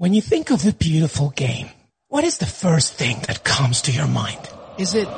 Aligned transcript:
When 0.00 0.14
you 0.14 0.22
think 0.22 0.52
of 0.52 0.62
the 0.62 0.72
beautiful 0.72 1.30
game, 1.30 1.66
what 2.06 2.22
is 2.22 2.38
the 2.38 2.46
first 2.46 2.94
thing 2.94 3.18
that 3.26 3.42
comes 3.42 3.82
to 3.82 3.90
your 3.90 4.06
mind? 4.06 4.38
Is 4.78 4.94
it 4.94 5.08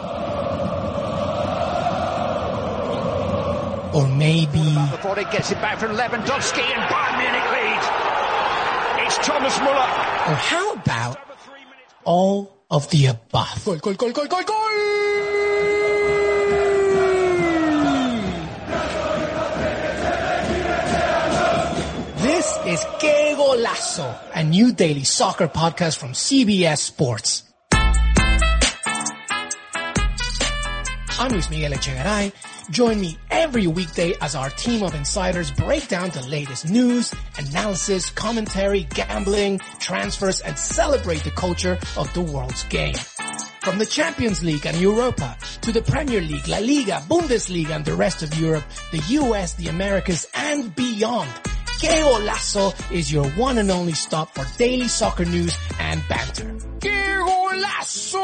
or 3.92 4.08
maybe 4.08 4.64
Before 4.90 5.18
it 5.18 5.30
gets 5.30 5.52
it 5.52 5.60
back 5.60 5.76
from 5.76 5.90
Lewandowski 5.90 6.64
and 6.64 6.82
Bayern 6.88 7.18
Munich 7.20 7.46
lead. 7.52 9.04
It's 9.04 9.18
Thomas 9.18 9.58
Muller. 9.58 9.90
or 10.32 10.38
how 10.48 10.72
about 10.72 11.18
all 12.04 12.56
of 12.70 12.88
the 12.88 13.04
above? 13.04 13.62
Gol, 13.66 13.76
gol, 13.76 13.92
gol, 13.92 14.12
gol, 14.12 14.26
gol, 14.28 14.44
gol! 14.44 14.99
This 22.41 22.57
is 22.64 22.86
Que 22.98 23.34
Golazo, 23.36 24.18
a 24.32 24.43
new 24.43 24.73
daily 24.73 25.04
soccer 25.04 25.46
podcast 25.46 25.98
from 25.98 26.12
CBS 26.12 26.78
Sports. 26.78 27.42
I'm 31.19 31.33
Luis 31.33 31.50
Miguel 31.50 31.73
Echegaray. 31.73 32.33
Join 32.70 32.98
me 32.98 33.19
every 33.30 33.66
weekday 33.66 34.14
as 34.23 34.34
our 34.34 34.48
team 34.48 34.83
of 34.83 34.95
insiders 34.95 35.50
break 35.50 35.88
down 35.88 36.09
the 36.09 36.23
latest 36.28 36.70
news, 36.70 37.12
analysis, 37.37 38.09
commentary, 38.09 38.84
gambling, 38.84 39.59
transfers, 39.78 40.41
and 40.41 40.59
celebrate 40.59 41.22
the 41.25 41.33
culture 41.33 41.78
of 41.98 42.11
the 42.14 42.22
world's 42.22 42.64
game. 42.70 42.95
From 43.61 43.77
the 43.77 43.84
Champions 43.84 44.42
League 44.42 44.64
and 44.64 44.78
Europa 44.78 45.36
to 45.61 45.72
the 45.72 45.83
Premier 45.83 46.22
League, 46.22 46.48
La 46.48 46.61
Liga, 46.61 47.02
Bundesliga, 47.06 47.77
and 47.77 47.84
the 47.84 47.92
rest 47.92 48.22
of 48.22 48.34
Europe, 48.38 48.64
the 48.92 49.02
US, 49.20 49.52
the 49.56 49.69
Americas, 49.69 50.27
and 50.33 50.75
beyond. 50.75 51.28
Que 51.80 51.89
Golazo 51.89 52.75
is 52.93 53.11
your 53.11 53.25
one 53.30 53.57
and 53.57 53.70
only 53.70 53.95
stop 53.95 54.34
for 54.34 54.45
daily 54.59 54.87
soccer 54.87 55.25
news 55.25 55.57
and 55.79 56.06
banter. 56.11 56.55
Que 56.79 56.91
Golazo! 56.91 58.20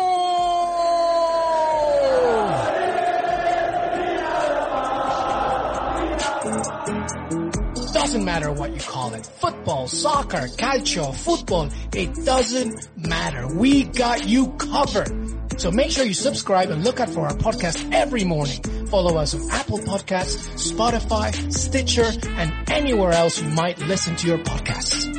Doesn't 7.95 8.25
matter 8.27 8.53
what 8.53 8.75
you 8.75 8.81
call 8.81 9.15
it. 9.15 9.25
Football, 9.25 9.89
soccer, 9.89 10.49
calcio, 10.49 11.15
football. 11.15 11.71
It 11.95 12.15
doesn't 12.27 12.89
matter. 13.09 13.49
We 13.55 13.85
got 13.85 14.29
you 14.29 14.49
covered. 14.59 15.36
So 15.57 15.71
make 15.71 15.91
sure 15.91 16.05
you 16.05 16.15
subscribe 16.15 16.71
and 16.71 16.85
look 16.85 17.01
out 17.01 17.11
for 17.11 17.21
our 17.21 17.35
podcast 17.35 17.93
every 17.93 18.25
morning. 18.25 18.63
Follow 18.87 19.17
us 19.17 19.35
on 19.35 19.51
Apple 19.51 19.79
Podcasts, 19.79 20.73
Spotify, 20.73 21.33
Stitcher, 21.53 22.11
and 22.37 22.71
anywhere 22.71 23.13
else 23.13 23.41
you 23.43 23.49
might 23.49 23.79
listen 23.79 24.17
to 24.17 24.27
your 24.27 24.39
podcasts. 24.39 25.13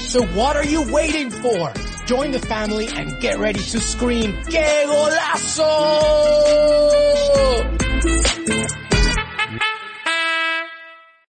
So 0.00 0.22
what 0.26 0.56
are 0.56 0.64
you 0.64 0.92
waiting 0.92 1.30
for? 1.30 1.72
Join 2.06 2.32
the 2.32 2.38
family 2.38 2.86
and 2.86 3.20
get 3.20 3.38
ready 3.38 3.60
to 3.60 3.80
scream, 3.80 4.32
Que 4.44 4.84
Golazo! 4.86 6.03